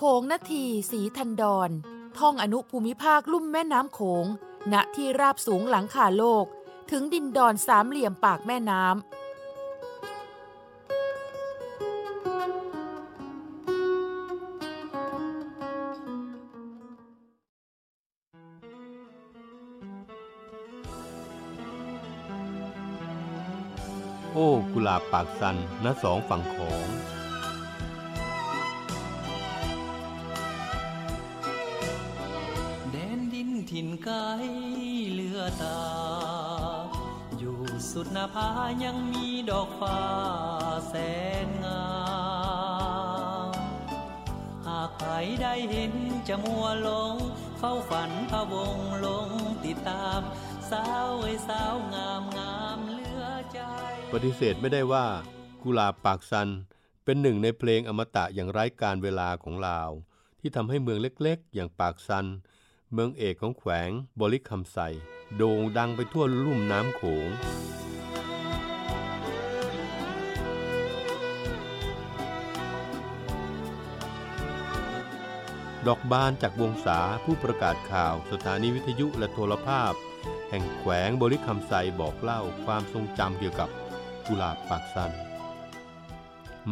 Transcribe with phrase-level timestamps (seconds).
[0.00, 1.70] โขงนาทีสีทันดอน
[2.18, 4.26] ท่องอนุภูมิภาคลุ่มแม่น้ำโขง
[4.72, 6.44] ณที่ราบสูงหลังคาโลก
[6.90, 8.94] ถึงดินดอนสามเหลี่ยมปากแม่น้ำ
[24.32, 26.86] โอ้กุหลาบปากสันณสองฝั่งของ
[33.78, 34.18] ถิ่นไกล
[35.12, 35.80] เลือตา
[37.38, 37.58] อยู่
[37.90, 38.48] สุดนาผา
[38.84, 40.00] ยังมีดอกฟ้า
[40.88, 40.94] แส
[41.46, 41.86] นงา
[43.50, 43.52] ม
[44.66, 45.92] หากใครได้เห็น
[46.28, 47.14] จะมัวลง
[47.58, 49.28] เฝ้าฝันพะวงลง
[49.64, 50.20] ติดตาม
[50.70, 53.58] สาวเอ้สาวงามงามเลือใจ
[54.12, 55.06] ปฏิเสธไม่ได้ว่า
[55.62, 56.48] กุลาปากสัน
[57.04, 59.90] เป็นหนึ่งในเพลงอมตะอย่างไร้การเวลาของลาว
[60.40, 62.26] ที่ทำให้เมืองเล็กๆ อย่างปากสัน
[62.98, 64.78] เมืองเอกของแขวงบริคำไซ
[65.36, 67.28] โด่งดังไปทั่วลุ่มน้ำโขง
[75.86, 79.92] ดอกบานจากวงศาผู้ประกาศข่าวสถานีวิทยุและโทรภาพ
[80.50, 83.70] แห่งแขวงบริคำไซบอกเล่าความทรงจำเกี่ยวกับ
[84.26, 85.12] กุหลาบปากสัน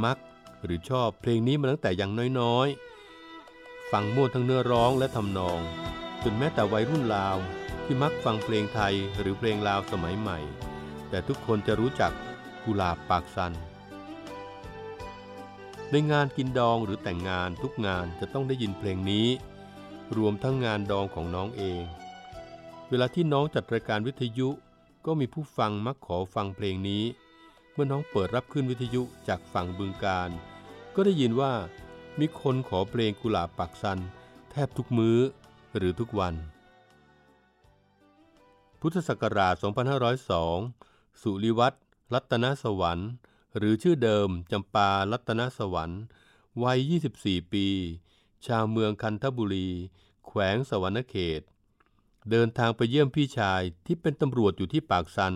[0.03, 0.19] มัก
[0.65, 5.61] หรือชอบเพลงนี้มาตั้งแต่ยังน้อยๆ ฟังม่วทั้งเนื้อร้องและทำนอง
[6.25, 7.37] จนแม้แต่วัยรุ่นลาว
[7.85, 10.39] ที่มักฟังเพลงไทยหรือเพลงลาวสมัยใหม่
[11.09, 12.13] แต่ทุกคนจะรู้จัก
[12.65, 13.53] กุหลาบปากสัน
[15.91, 19.29] ในงานกินดองหรือแต่งงานทุกงานจะต้องได้ยินเพลงนี้
[20.17, 21.83] รวมทั้งงานดองของน้องเอง
[22.89, 24.49] เวลาที่น้องจัดรายการวิทยุ
[25.07, 27.05] ก็มีผู้ฟังมักขอฟังเพลงนี้
[27.73, 30.31] เมื่อน้องเปิดรับขึ้นวิทยุจากฝั่งบึงการ
[30.95, 31.53] ก็ได้ยินว่า
[32.19, 33.99] มีคนขอเพลงกุหลาบปักสัน
[34.51, 35.19] แทบทุกมื้อ
[35.77, 36.35] หรือทุกวัน
[38.81, 39.55] พุทธศักราช
[40.39, 41.77] 2502 สุริวัตร
[42.15, 43.11] รัตนสวรรค์
[43.57, 46.03] หรือชื่อเดิมจำปารัตนสวรรค์
[46.63, 46.79] วัย
[47.17, 47.67] 24 ปี
[48.47, 49.71] ชาวเมืองคันธบุรี
[50.27, 51.43] แขวงสวรรณเขต
[52.31, 55.35] เดินทางไปเยี่ยมพี่ชายที่เป็นตำรวจอยู่ที่ปากซัน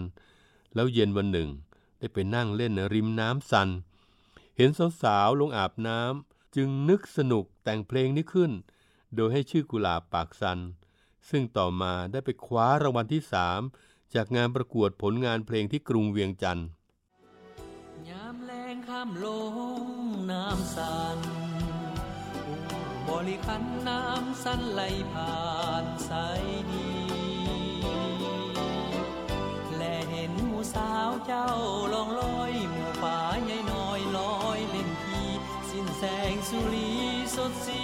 [0.74, 1.50] แล้วเย็นวันหนึ่ง
[1.98, 3.68] ได้ไปนั่งเล่นริมน้ำซัน
[4.56, 4.70] เห็น
[5.02, 8.52] สาวๆลงอาบน้ำจึงนึกสนุกแต่งเพลงนี้ขึ้น
[9.14, 10.60] โดยให้ชื่อกุหลาบปากซัน
[11.30, 13.60] ซึ่งต่อมาได้ไปคว้ารางวัลที่สาม
[14.14, 16.68] จากงานประกวดผลงานเพลงที่กรุงเวียงจันทร์
[18.08, 19.26] ยามแรงข้ามล
[19.82, 19.86] ง
[20.30, 21.18] น้ำสัน
[23.08, 24.80] บริคันน้ำสันไหล
[25.12, 25.38] ผ่า
[25.82, 26.88] นสายดี
[29.76, 31.48] และเห็นหมูสาวเจ้า
[31.92, 35.22] ลองลอยหมูป่าใหญ่น้อยลอยเล่นที
[35.70, 36.90] สิ้นแสงสุรี
[37.36, 37.82] สดสี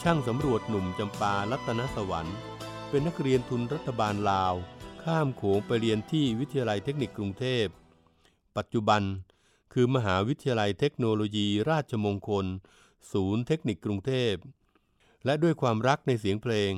[0.00, 2.36] ช่างสำรวจหนุ่มจำปารัตนสวรรค์
[2.88, 4.54] เป็นนักเรียนทุนรัฐบาลลาว
[5.02, 7.66] ข้ามโขงไปเรียนที่วิทยาลัยเทคนิคกรุงเทพ
[8.56, 9.02] ปัจจุบัน
[9.72, 12.46] คือมหาวิทยาลัยเทคโนโลยีราชมงคล
[13.12, 14.34] ศูนย์เทคนิคกรุงเทพ
[15.24, 16.72] และด้วยความรักในเสียงเพลง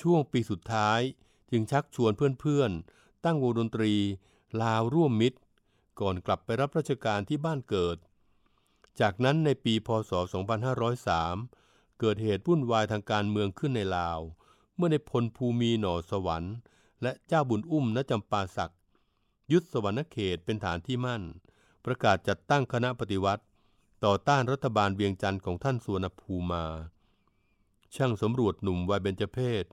[0.00, 1.00] ช่วงปีสุดท้าย
[1.50, 3.94] จึงชักชวนเพื่อนๆ ตั้งวงดนตรี
[4.62, 5.38] ลาวร่วมมิตร
[6.00, 7.96] ก่อนกลับไปรับราชการที่บ้านเกิด
[9.00, 10.12] จากนั้นในปีพศ
[11.04, 14.20] 2503 เกิดเหตุวุ่นวายทางการเมืองขึ้นในลาว
[14.76, 16.54] เมื่อในพลภูมีหน่อสวรรค์
[17.02, 18.74] และเจ้าบุญอุ้มณจำปาสัก
[19.52, 21.22] ยึดสวรรณเขตเป็นฐานที่มั่น
[21.84, 23.44] ประกาศจัดตั้งคณะปฏิวัติ
[24.04, 26.64] ต่อต้านรัฐบาลเวียงจันทร์ของท่านสวนภูมา
[27.94, 29.64] ช่างสำรวจหนุ่มวัยเบญจเพศ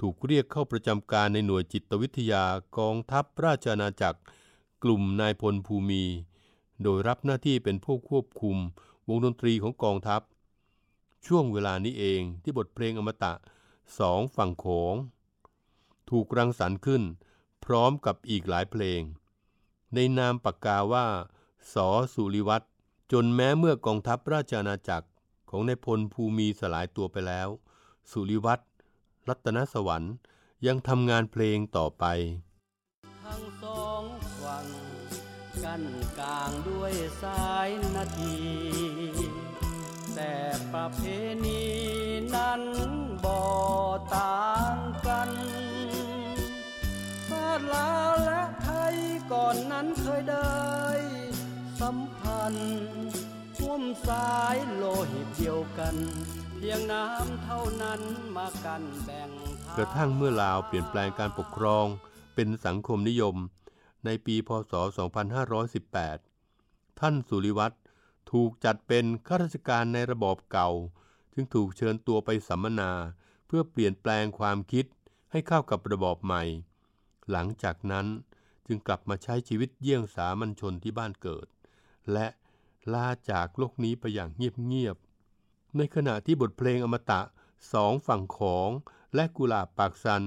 [0.00, 2.44] ถูกเรียกเข้าประจำการในหน่วยจิตวิทยา
[2.78, 4.20] กองทัพราชอาณาจักร
[4.86, 6.04] กลุ่มนายพลภูมิ
[6.82, 8.56] โดยรับหน้าที่เป็นผู้ควบคุม
[9.08, 10.22] วงดนตรีของกองทัพ
[11.26, 13.32] ช่วงเวลานี้เองที่บทเพลงอมตะ
[13.98, 14.94] สองฝั่งโขง
[16.10, 17.02] ถูกรังสรรค์ขึ้น
[17.64, 19.00] พร้อมกับอีกหลายเพลง
[19.94, 21.06] ในนามปากกาว่า
[21.72, 22.66] สอสุริวัตร
[23.12, 25.08] จนแม้เมื่อกองทัพราชอาณาจักรข
[25.50, 27.48] ของนายพลภูมีสลายตัวไปแล้ว
[28.10, 28.64] สุริวัตร
[29.28, 30.14] รัตนสวรรค์
[30.66, 32.04] ยังทำงานเพลงต่อไป
[35.76, 36.92] กันกลางด้วย
[37.22, 38.36] สายนาที
[40.14, 40.34] แต่
[40.72, 41.00] ประเพ
[41.44, 41.64] ณี
[42.34, 42.62] นั้น
[43.24, 43.38] บ่
[44.16, 44.76] ต่าง
[45.06, 45.30] กัน
[47.28, 48.96] ชาติลาวและไทย
[49.32, 50.62] ก่อนนั้นเคยได้
[51.80, 52.76] สัมพันธ์
[53.60, 55.96] ร่วมสายโลหิตเดียวกัน
[56.56, 58.00] เพียงน้ำเท่านั้น
[58.36, 59.30] มากันแบ่ง
[59.76, 61.86] กระทั่งเมื่อลาวเปลี่ยนแปลงการปกครอง
[62.34, 63.36] เป็นสังคมนิยม
[64.04, 64.72] ในปีพศ
[66.06, 67.76] 2518 ท่านสุริวัตร
[68.30, 70.70] ถูกจัดเป็นข้าราชการในระบอบเก่า
[71.32, 72.92] จึงถูกเชิญตัวไปสัมมนา
[73.46, 74.86] เพื่อเปลี่ยนแปลงความคิด
[75.30, 76.42] ให้เข้ากับระบอบใหม่
[77.30, 78.06] หลังจากนั้น
[78.66, 81.46] จึงกลับมาใช้ชีวิตเยี่ยงสามัญชนที่บ้านเกิด
[82.12, 82.26] และ
[82.92, 87.20] ลาจากโลกนี้ไปอย่างเงียบๆในขณะที่บทเพลงอมตะ
[87.72, 88.70] สองฝั่งของ
[89.14, 90.22] และกุหลาบปากซัน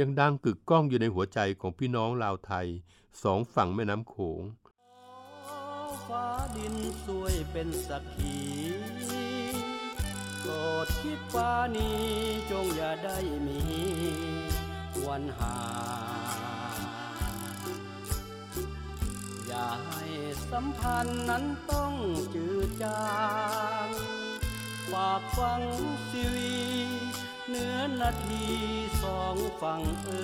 [0.00, 2.66] ยังดังกึกก้องอยู่ในหัวใจของพี่น้องลาวไทย
[3.22, 4.42] สองฝั่งแม่น้ำโขง
[6.08, 6.74] ฟ้าดิน
[7.04, 8.38] สวยเป็นสักขี
[10.40, 10.52] โปร
[10.84, 12.02] ดคิดฟ้านี้
[12.50, 13.60] จงอย่าได้มี
[15.06, 15.56] วันหา
[19.46, 20.04] อย่าให้
[20.50, 21.92] สัมพันธ์นั้นต้อง
[22.34, 23.02] จืดจา
[23.86, 23.88] ง
[24.90, 25.60] ฝากฟัง
[26.10, 26.54] ชีวี
[27.52, 28.44] เนื้อนาที
[29.02, 30.18] สองฝั่งเออ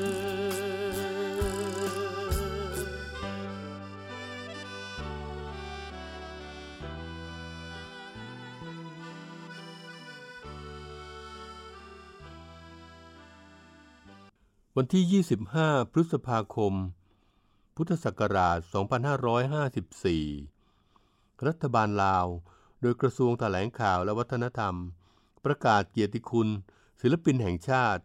[14.76, 15.04] วันที่
[15.54, 16.72] 25 พฤษภาคม
[17.76, 22.26] พุทธศักราช 2554 รัฐบาลลาว
[22.80, 24.74] โดยกระทรวงแถลงข่าวและวัฒนธรรม
[25.44, 26.48] ประกาศเกียรติคุณ
[27.00, 28.02] ศิลปินแห่งชาติ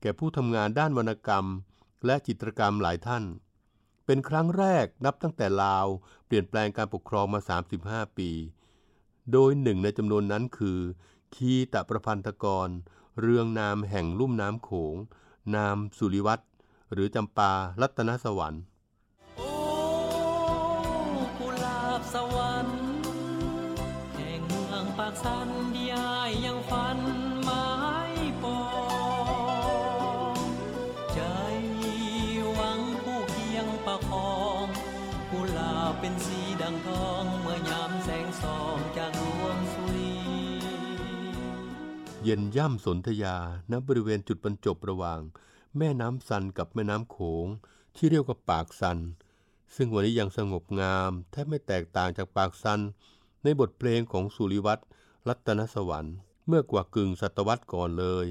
[0.00, 1.46] แก่ผู้ทำงานด้านวรรณกรรม
[2.06, 3.24] และจิตรกรรมหลายท่าน
[4.06, 5.86] เป็นครั้งแรกนับตั้งแต่ลาว
[6.26, 7.40] เปลี่ยนแปลงการปกครองมา
[7.74, 8.30] 35 ปี
[9.32, 10.78] โดยหนึ่งในจำนวนนั้นคือ
[11.34, 12.68] คีตะประพันธกร
[13.20, 14.96] เรืองนามแห่งลุ่มน้ำโขง
[15.54, 16.44] นามสุริวัตร
[16.92, 18.62] หรือจำปารัตนสวรรค์
[35.56, 40.14] ลาเป็นสีดังทองเมื่อยามแสงส่องจากดวงสุรี
[42.22, 43.36] เย็นย่ำสนธยา
[43.70, 45.20] ณบริเวณจุดบรรจบระหว่าง
[45.78, 47.46] แม่น้ำซันกับแม่น้ำโขง
[47.96, 48.98] ที่เรียกว่าปากซัน
[49.74, 52.80] ซึ่งวันนี้ยังสงบงามแทบไม่แตกต่างจากปากซัน
[53.42, 54.82] ในบทเพลงของสุริวัตร
[55.28, 56.16] รัตนสวรรค์
[56.46, 58.26] เมื่อกว่ากึ่งศตวรรษก่อนเลย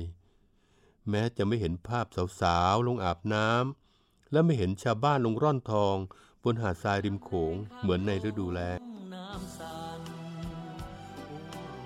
[1.10, 2.06] แม้จะไม่เห็นภาพ
[2.42, 5.98] สาวๆลงอาบน้ำและไม่เห็นชาวบ้านลงร่อนทอง
[6.46, 8.78] บนหาดทรายริมโขงเหมือนในฤดูแล้ง
[9.14, 10.02] น้ำสัน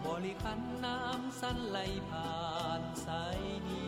[0.05, 1.79] บริคันน้ำสันไหล
[2.09, 2.33] ผ่า
[2.79, 3.87] นสายดี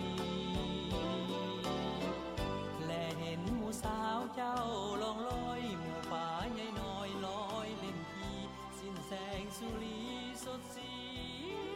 [2.85, 4.55] และเห็นหมูสาวเจ้า
[5.01, 8.31] ลองลอยหมู่ป่าใหญ่น้อยลอยเล่นที
[8.79, 9.11] สิ้นแส
[9.41, 9.99] งสุรี
[10.45, 10.91] สดสี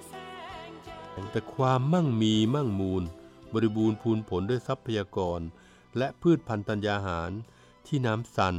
[0.10, 0.14] แส
[0.68, 0.98] งจ้า
[1.32, 3.04] แต่ความมั่งมีมั่งมูล
[3.54, 5.40] บริบูรณ์พูนผลด้วยทรัพยากร
[5.98, 7.34] และพืชพันธุ์ธัญญาหาร
[7.88, 8.56] ที่น้ำสัน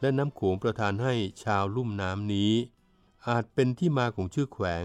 [0.00, 2.52] และน้ำโขงประทานให้ชาวลุ่มน้ำนี้
[3.28, 4.84] อาจเป็นที่มาของชื่อแขวง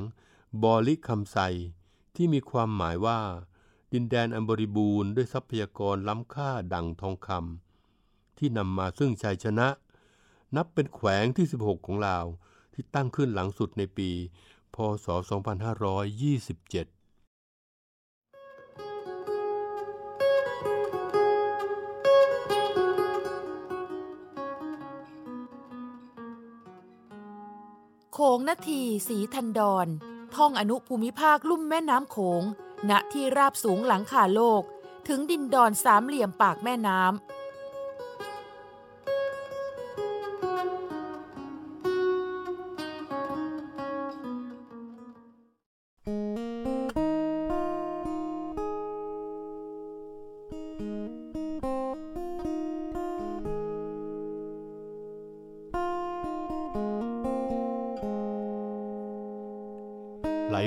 [0.64, 1.38] บอลิคำไซ
[2.16, 3.20] ที่มีความหมายว่า
[3.94, 9.68] ดินแดนอันบริบูรณ์ด้วยทรัพยากรล้ำค่าดังทองคำที่นำมาซึ่งชัยชนะ
[10.56, 12.26] นับเป็นแขวงที่ 16 ของลาว
[12.74, 14.10] ที่ตั้งขึ้นหลังสุดในปี
[14.76, 16.93] พศ 2527
[28.18, 29.88] โขงนาทีสีทันดอน
[30.36, 32.44] ท่องอนุภูมิภาคลุ่มแม่น้ำโขง
[32.90, 34.62] ณ ที่ราบสูงหลังคาโลก
[35.08, 37.34] ถึงดินดอนสามเหลี่ยมปากแม่น้ำ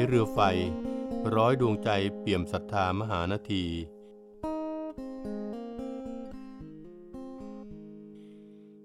[0.09, 0.41] เรือไฟ
[1.37, 3.65] ร้อยดวงใจเปี่ยมศรัทธามหานาที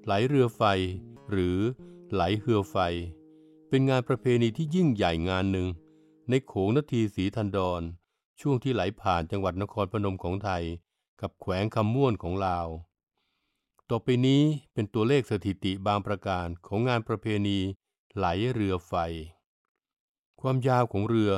[0.06, 0.62] ไหลเรือไฟ
[1.32, 1.58] หรือ
[2.14, 2.78] ไหลเฮือไฟ
[3.70, 5.68] เป็นงานประเพณีที่ยิ่งใหญ่งานหนึ่ง
[6.30, 7.82] ในโขงนาทีสีทันดอน
[8.42, 10.64] ช่วงที่ไหลผ่านจังหวัดนครพนมของไทย
[11.22, 12.68] กับแขวงคำม่วนของลาว
[13.90, 14.42] ต่อไปนี้
[14.74, 17.60] เป็นตัวเลขสถิติบางประการของงานประเพณี
[18.16, 18.96] ไหลเรือไฟ
[20.42, 21.34] ความยาวของเรือ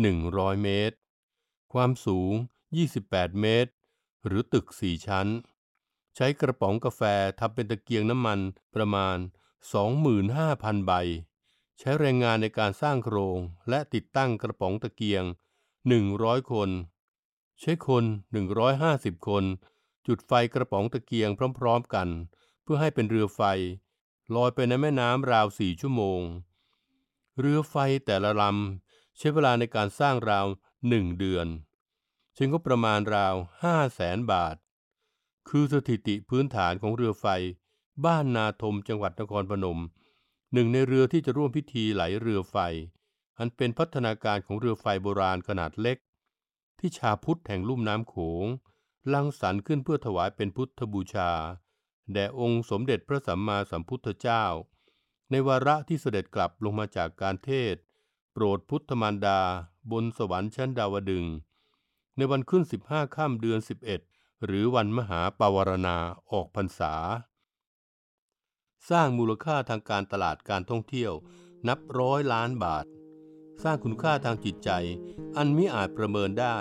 [0.00, 0.96] 100 เมตร
[1.72, 2.32] ความสูง
[2.86, 3.70] 28 เมตร
[4.26, 5.26] หรือตึก 4 ชั้น
[6.16, 7.02] ใช้กระป๋องกาแฟ
[7.40, 8.40] ทำเป็นตะเกียงน้ำมัน
[8.74, 9.16] ประมาณ
[10.02, 10.92] 25,000 ใบ
[11.78, 13.38] ใช้แรงงานในการสร้างโครง
[13.68, 15.24] และติดตั้งกระป๋องตะเกียง
[15.86, 16.70] 100 คน
[17.60, 18.04] ใช้คน
[18.64, 19.44] 150 คน
[20.06, 21.28] จุดไฟกระป๋องตะเกียง
[21.58, 22.08] พร้อม ๆ กัน
[22.62, 23.40] เพื่อให้เป็นเรือไฟ
[24.34, 26.22] ลอยไปในแม่น้ำราว4ชั่วโมง
[27.38, 27.76] เรือไฟ
[28.06, 30.46] แต่ละลำใช้เวลาในการสร้างราว
[30.82, 31.46] 1เดือน
[32.34, 34.56] ใช้งบประมาณราว5แสนบาท
[35.48, 37.26] คือสถิติพื้นฐานของเรือไฟ
[38.04, 39.80] บ้านนาทมจังหวัดนครพนม
[40.52, 42.56] หนึ่งในเรือที่จะร่วมพิธีไหลเรือไฟ
[43.38, 45.98] อันเป็นพัฒนาการของเรือไฟโบราณขนาดเล็ก
[46.78, 48.44] ที่ชาพุทธแห่งลุ่มน้ำโขง
[49.12, 51.30] ลังสรรค์ขึ้นเพื่อถวายเป็นพุทธบูชา
[52.12, 54.44] แด่องค์สมเด็จพระสัมมาสัมพุทธเจ้า
[55.30, 57.74] ในวาระที่เสด็จกลับลงมาจากการเทศ
[58.32, 59.40] โปรดพุทธมารดา
[59.92, 61.24] บนสวรรค์ชั้นดาวดึง
[62.16, 63.60] ในวันขึ้น 15ค่ำเดือน
[64.02, 65.96] 11 หรือวันมหาปวารณา
[66.32, 66.94] ออกพรรษา
[68.90, 71.12] สร้างมูลค่าทางการตลาดการท่องเที่ยว
[71.68, 72.86] นับร้อยล้านบาท
[73.62, 74.70] สร้างคุณค่าทางจิตใจ
[75.36, 76.58] อันมิอาจประเมินได้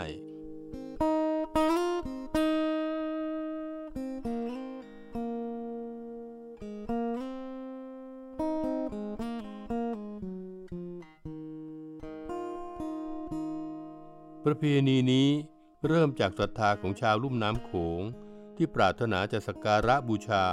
[14.57, 15.29] ประเพณีนี้
[15.87, 18.01] เริ่มจากศรัทธาของชาวลุ่มน้ำโขง
[18.55, 20.45] ที่ปรารถนาจะสักการะบูชา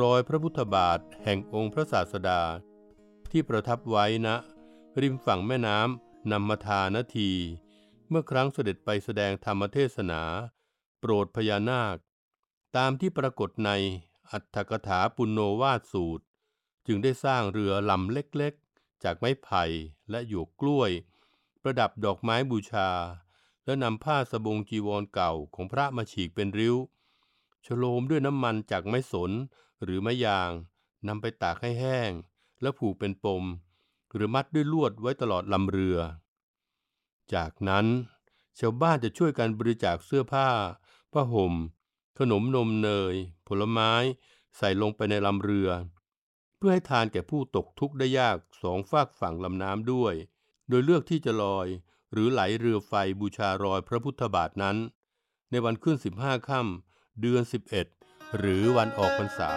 [0.00, 2.42] รอยพระพุทธบาทแห่งองค์พระศาสดา
[3.30, 4.28] ที่ประทับไว้ณ
[5.02, 7.30] ริมฝั่งแม่น้ำนำมาทานาที
[8.08, 10.22] เมื่อครั้งเสด็จไปแสดงธรรมเทศนา
[11.00, 11.96] โปรดพญานาค
[12.76, 13.70] ตามที่ปรากฏใน
[14.30, 16.24] อัตถกถาปุณโนวาสสูตร
[16.86, 19.64] จึงได้สร้างเรือลำเล็กๆ จากไม้ไผ่
[20.10, 20.92] และหยวกกล้วย
[21.62, 22.90] ประดับดอกไม้บูชา
[23.64, 26.76] และนำผ้าสบงจีวรเก่าของพระมาฉีกเป็นริ้ว
[27.66, 29.30] ฉโลมด้วยน้ำมันจากไม้สน
[29.82, 30.50] หรือไม้ยาง
[31.08, 32.10] นำไปตากให้แห้ง
[32.60, 33.44] แล้วผูกเป็นปม
[34.14, 35.98] หรือมัดด้วยลวดไว้ตลอดลำเรือ
[37.34, 37.86] จากนั้น
[38.58, 40.48] ชาวบ้านจะช่วยกันบริจาคเสื้อผ้า
[41.12, 41.54] ผ้าห่ม
[42.18, 43.14] ขนมนมเนย
[43.48, 43.92] ผลไม้
[44.56, 45.70] ใส่ลงไปในลำเรือ
[46.56, 50.14] เพื่อให้ทานแก่ผู้ตกทุกข์ได้ยากสองฝากฝั่งลำน้ำด้วย
[50.70, 51.68] โดยเลือกที่จะลอย
[52.12, 54.76] หรือไหลเรือไฟบูชารอยพระพุทธบาทนั้น
[55.50, 57.42] ในวันขึ้น 15ค่ำเดือน
[57.90, 59.50] 11 หรือวันออกพรรษา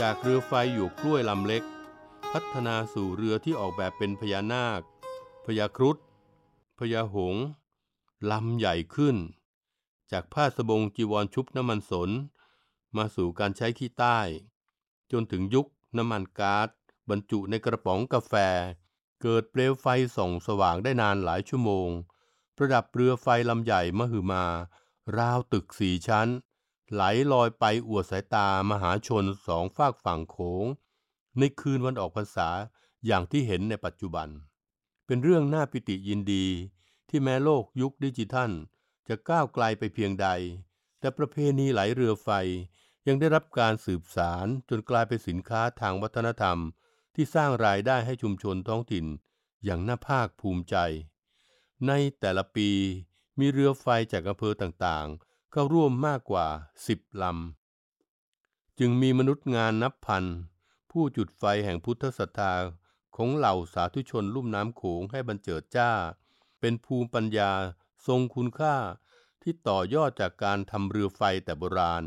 [0.00, 1.62] จากเรือไฟหยวกกล้วยลำเล็ก
[2.32, 4.80] พัฒนาสู่เรือที่ออกแบบเป็นพญานาค
[5.46, 5.96] พญาครุฑ
[6.78, 7.36] พญาหง
[8.30, 9.16] ลำใหญ่ขึ้น
[10.12, 12.10] จากผ้าสบงจีวรชุบน้ำมันสน
[12.96, 14.18] มาสู่การใช้ขี้ใต้
[15.12, 16.68] จนถึงยุคน้ำมันก๊าซ
[17.10, 18.34] บรรจุในกระป๋องกาแฟ
[19.22, 19.86] เกิดเปลวไฟ
[20.16, 21.88] ส่องสว่างได้นานหลายชั่วโมง
[22.56, 24.44] ประดับเรือไฟลำใหญ่มหึมา
[25.16, 26.28] ราวตึกสี่ชั้น
[26.92, 30.64] ไหลลอยไปอวดสายตามหาชนสองฝากฝั่งโขง
[31.38, 32.48] ในคืนวันออกพรรษา
[33.06, 34.28] อย่างที่เห็นในปัจจุบัน
[35.06, 36.46] เป็นเรื่องน่าปิติยินดี
[37.08, 38.50] ที่แม้โลกยุคดิจิทัล
[39.08, 40.28] จะก้าวไกลไปเพียงใด
[40.98, 42.28] แต่ประเพณีไหลเรือไฟ
[43.06, 46.58] ยังได้รับการสืบสารจนกลายเป็นสินค้าทางวัฒนธรรม
[47.14, 49.06] ที่สร้างรายได้ให้ชุมชนท้องถิ่น
[49.64, 50.76] อย่างน่าภาคภูมิใจ
[51.86, 52.70] ในแต่ละปี
[53.38, 56.46] มีเรือไฟจากอำเภอต่างๆ เข้าร่วมมากกว่า
[56.84, 60.24] 10 ลำ จึงมีมนุษย์งานนับพัน
[60.90, 62.54] ผู้จุดไฟแห่งพุทธศรัทธา
[63.16, 65.90] ของเหล่าสาธุชนลุ่มน้ำโขงให้บรรเจิดจ้า
[66.60, 67.52] เป็นภูมิปัญญา
[68.06, 68.76] ทรงคุณค่า
[69.42, 72.04] ที่ต่อยอดจากการทำเรือไฟแต่โบราณ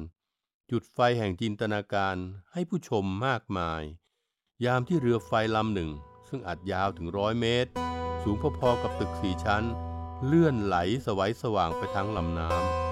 [0.71, 2.15] จุดไฟแห่งจินตนาการ
[2.51, 3.83] ให้ผู้ชมมากมาย
[4.65, 5.91] ยามที่เรือไฟลำหนึ่ง
[6.27, 7.71] ซึ่งอาจยาวถึงร้อยเมตร
[8.23, 9.63] สูงพอๆกับตึกสี่ชั้น
[10.25, 12.86] เลื่อนไหลสวัยสว่างไปทั้งลำน้ำ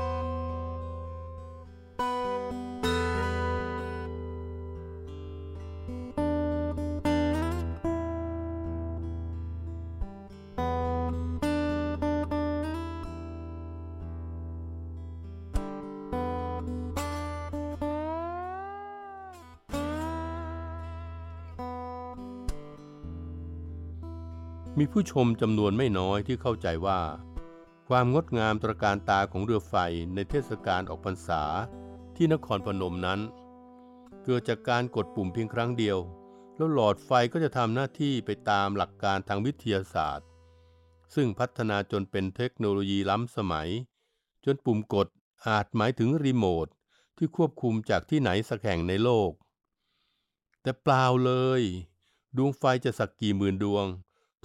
[24.80, 27.02] มีผู้ชมจำนวนไม่น้อยที่เข้าใจว่า
[27.88, 29.76] ความงดงามตระการตาของเรือไฟ
[30.16, 31.44] ในเทศกาลออกพรรษา
[32.16, 33.20] ที่นครพนมนั้น
[34.24, 35.98] เกิดจากการกดปุ่มเพียงครั้งเดียว
[36.56, 40.28] แล้วหลอดไฟก็จะทำหน้าที่ไปตามหลักการทางวิทยาศาสตร์
[41.16, 43.70] ซึ่งพัฒนาจนเป็นเทคโนโลยีล้ำสมัย
[44.46, 45.08] จนปุ่มกด
[45.48, 46.68] อาจหมายถึงรีโมท
[47.18, 49.32] ที่ควบคุมจากที่ไหนสักแห่งในโลก
[50.62, 51.62] แต่เปล่าเลย
[52.38, 53.88] ดวงไฟจะสักกี่หมื่นดวง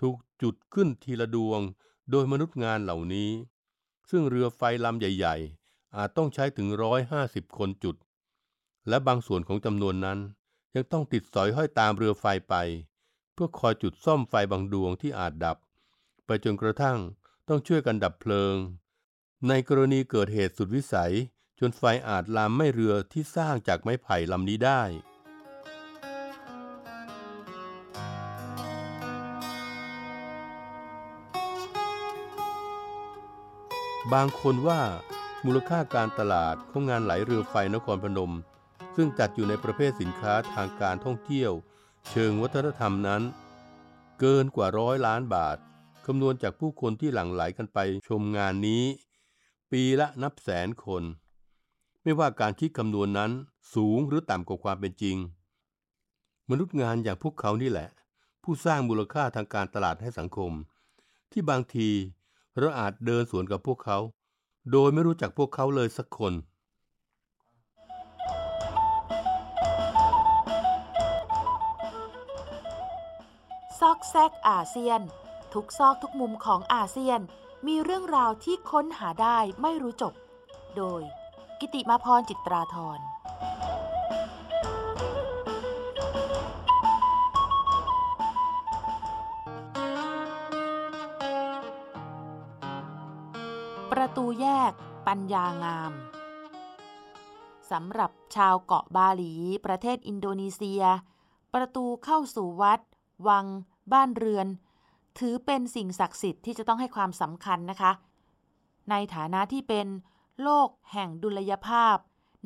[0.01, 1.61] ถูกจุดขึ้นทีละดวง
[2.11, 3.31] โดยมนุษย์งานเหล่านี้
[4.11, 7.97] ซึ่งเรือไฟลำใหญ่ๆ อาจต้องใช้ถึงร้อยห้าสิบคนจุด
[8.89, 10.19] และบางส่วนของจำนวนนั้น
[10.75, 12.55] ยังต้องติดสอยห้อยตามเรือไฟไป
[13.33, 15.57] เพื่อคอยจุดซ่อมไฟบางดวงที่อาจดับ
[16.27, 16.99] ไปจนกระทั่ง
[17.49, 18.55] ต้องช่วยกันดับเพลิง
[19.49, 21.15] ในกรณีเกิดเหตุสุดวิสัย
[21.59, 24.83] จนไฟอาจลามไม่เรือที่สร้างจากไม้ไผ่ลำนี้ได้
[34.13, 34.81] บางคนว่า
[35.45, 38.33] มูลค่าการตลาดของงานไหลเรือไฟนครพนม
[38.97, 41.53] ซึ่งจัดอยู่ในประเภทสินค้าทางการท่องเที่ยว
[42.09, 43.23] เชิงวัฒนธรรมนั้น
[44.21, 45.57] เกินกว่าร้อยล้านบาท
[46.07, 48.85] คำนวณจากผู้คนที่หลั่งไหลกันไปชมงานนี้
[49.73, 51.03] ปีละนับแสนคน
[52.03, 53.31] ไม่ว่าการคิดคำนวณนั้น
[53.75, 55.17] สูงหรือต่ำกว่าความเป็นจริง
[56.51, 57.89] มนุษย์งานอย่างพวกเขานี่แหละ
[58.43, 60.53] ผู้สร้างมูลค่าทางการตลาดให้สังคม
[61.33, 61.89] ที่บางที
[62.59, 63.99] เราอาจเดินสวนกับพวกเขา
[64.73, 66.35] โดยไม่รู้จักพวกเขาเลยสักคน
[73.79, 75.01] ซอกแซกอาเซียน
[75.55, 77.21] ทุกซอกทุกมุมของอาเซียน
[77.67, 80.15] มีเรื่องราวที่ค้นหาได้ไม่รู้จบ
[80.77, 81.03] โดย
[81.61, 82.99] กิติมาพรจิตราธร
[94.05, 94.73] ประตูแยก
[95.07, 95.93] ปัญญางาม
[97.71, 99.33] สำหรับชาวเกาะบาหลี
[99.67, 100.83] ประเทศอินโดนีเซีย
[101.55, 102.81] ประตูเข้าสู่วัด
[103.29, 103.47] วัง
[103.93, 104.47] บ้านเรือน
[105.19, 107.93] ถือเป็นสิ่งศักดิ์สิทธิ์ที่จะต้องให้ความสำคัญนะคะ
[108.91, 109.87] ในฐานะที่เป็น
[110.43, 111.97] โลกแห่งดุลยภาพ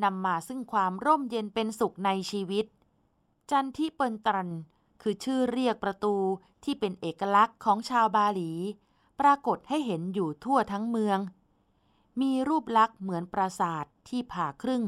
[0.04, 2.66] นำมาซึ่งความร่มเย็นเป็นสุขในชีวิต
[3.50, 4.50] จันทิเปินตรัน
[5.02, 6.14] คือชื่อเรียกประตู
[6.64, 8.52] ที่เป็นเอกลักษณ์ของชาวบาหลี
[9.20, 11.20] ปรากฏให้เห็นอยู่ทั่วทั้งเมือง
[12.20, 14.85] มีรูปลักษณ์เหมือนปราสาทที่ผ่าครึ่ง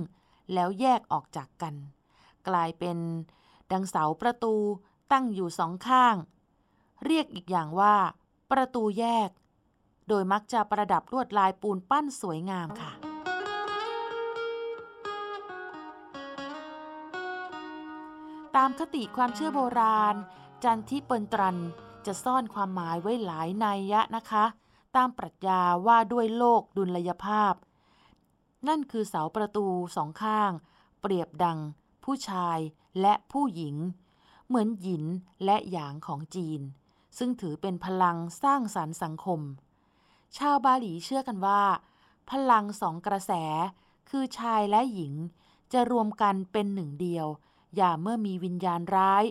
[0.52, 1.74] แล้วแยกออกจากกัน
[2.48, 2.98] กลายเป็น
[3.72, 4.54] ดังเสาประตู
[5.12, 6.16] ตั้งอยู่สองข้าง
[7.04, 7.94] เรียกอีกอย่างว่า
[8.50, 9.30] ประตูแยก
[10.08, 12.92] โดยมักจะประดับลวดลายปูนปั้นสวยงามค่ะ
[18.56, 20.16] ตามคติความเชื่อโบราณ
[20.64, 21.56] จันทิเปินตรัน
[22.06, 24.44] จะซ่อนความหมายไว้หลายนัยยะนะคะ
[24.96, 27.54] ตามปรัชญาว่าด้วยโลกดุลยภาพ
[28.68, 30.52] นั่นคือเสาประตูสองข้าง
[31.00, 31.58] เปรียบดัง
[32.04, 32.58] ผู้ชาย
[33.00, 33.76] และผู้หญิง
[34.46, 35.04] เหมือนหยิน
[35.44, 36.60] และหยางของจีน
[37.18, 39.40] ซึ่งถือเป็นพลังสร้างสรรค์สังคม
[40.38, 41.62] ชาวบาหลีเชื่อกันว่า
[42.30, 43.32] พลังสองกระแส
[44.10, 45.14] คือชายและหญิง
[45.72, 47.26] จะรวมกันเป็นหนึ่งเดียว
[47.76, 49.24] อย่าเมื่อมีวิญญาณร้าย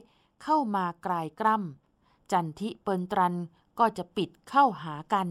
[0.43, 3.35] เข้ามากลายกล้ำจันทิเปินตรัน
[3.79, 5.27] ก็จะปิดเข้าหากัน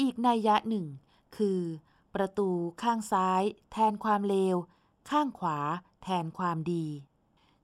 [0.00, 0.86] อีกนัยยะหนึ่ง
[1.36, 1.60] คือ
[2.14, 2.48] ประตู
[2.82, 4.56] ข้างซ้าย แทนความเลว
[5.10, 5.58] ข้างขวา
[6.02, 6.86] แทนความดี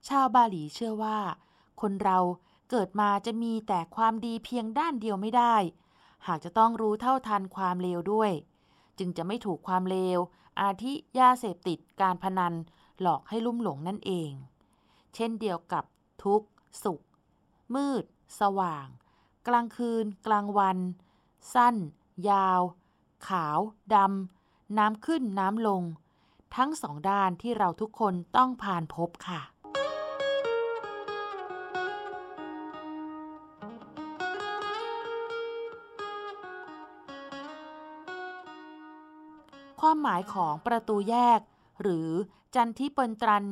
[0.07, 1.19] ชาวบาหลีเชื่อว่า
[1.81, 2.19] คนเรา
[2.69, 5.55] เกิดมาจะมีแต่ความดีเพียงด้านเดียวไม่ได้
[6.27, 8.31] หากจะต้องรู้เท่าทันความเลวด้วย
[8.97, 10.19] จึงจะไม่ถูกความเลว
[10.61, 12.53] อาทิยาเสพติดการพนัน
[13.01, 14.31] หลอกให้ลุ่มหลงนั่นเอง
[15.15, 15.83] เช่นเดียวกับ
[16.23, 16.47] ทุกข์
[16.83, 17.01] สุข
[17.75, 18.03] มืด
[18.39, 18.87] สว่าง
[19.47, 20.77] กลางคืน กลางวัน
[21.53, 21.75] สั้น
[22.29, 22.61] ยาว
[23.27, 23.59] ขาว
[23.95, 25.83] ดำน้ำขึ้นน้ำลง
[26.55, 29.41] ทั้งสองด้านที่เราทุกคนต้องผ่านพบค่ะ
[39.81, 41.39] ความหมายของประตูแยก
[41.81, 42.09] หรือ
[42.55, 43.45] จันทิเปินตรัน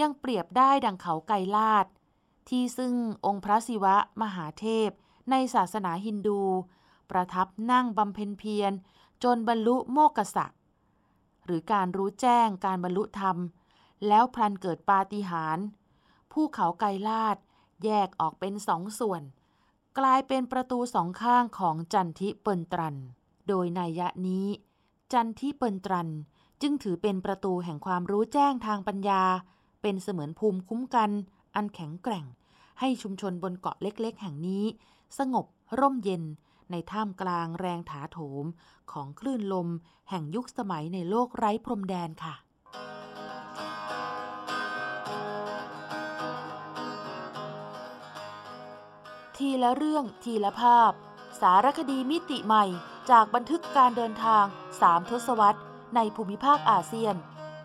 [0.00, 1.86] ยังเปรียบได้ดังเขาไกรลาด
[2.48, 2.94] ที่ซึ่ง
[3.26, 4.90] องค์พระศิวะมหาเทพ
[5.30, 6.42] ในศาสนาฮินดู
[7.10, 8.72] ประทับนั่งบำเพ็ญเพียร
[9.24, 10.54] จนบรรลุโมกขสัก
[11.44, 13.36] หรือการรู้แจ้งการบรรลุธรรม
[14.06, 15.66] แล้วพลันเกิดปาฏิหาริย์
[16.32, 17.36] ภูเขาไกรลาด
[17.84, 19.22] แยกออกเป็นสองส่วน
[19.98, 22.96] กลายเป็นประตูสองข้างของจันทิเปินตรัน
[23.48, 24.46] โดยนัยยะนี้
[25.12, 26.08] จันทิเปินตรัน
[26.62, 29.22] จึงถือเป็นประตูแห่งความรู้แจ้งทางปัญญา
[29.82, 31.10] เป็นเสมือนภูมิคุ้มกัน
[31.54, 32.24] อันแข็งแกร่ง
[32.80, 34.64] ให้ชุมชนบนเกาะเล็กๆ แห่งนี้
[35.18, 35.46] สงบ
[35.80, 36.22] ร่มเย็น
[36.70, 38.44] ในท่ามกลางแรงถาโถม
[38.92, 39.68] ของคลื่นลม
[40.10, 42.34] แห่งยุคสมัยในโลกไร้พรมแดนค่ะ
[49.36, 50.92] ทีละเรื่องทีละภาพ
[51.40, 52.64] สารคดีมิติใหม่
[53.10, 54.44] จากบันทึกการเดินทาง
[54.80, 55.60] สามทศวรรษ
[55.96, 57.14] ในภูมิภาคอาเซียน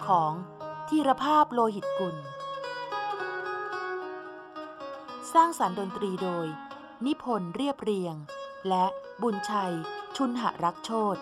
[0.08, 0.32] ของ
[0.89, 2.16] ทีรภาพโลหิตกุล
[5.34, 6.48] สร้างสารรค์ดนตรีโดย
[7.06, 8.16] นิพนธ์เรียบเรียง
[8.69, 8.86] และ
[9.21, 9.73] บุญชัย
[10.15, 11.17] ชุนหรักโชต